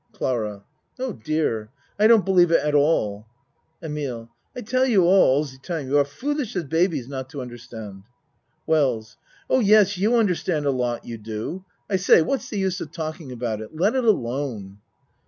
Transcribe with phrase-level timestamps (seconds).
[0.13, 0.63] CLARA
[0.97, 1.69] Oh, dear!
[1.99, 3.27] I don't believe it at all.
[3.83, 7.29] EMILE I tell you all all ze time you are fool ish as babies not
[7.29, 8.05] to understand.
[8.65, 9.17] WELLS
[9.47, 11.65] Oh, yes, you understand a lot, you do.
[11.87, 13.75] I say, what's the use of talking about it?
[13.75, 14.79] Let it alone.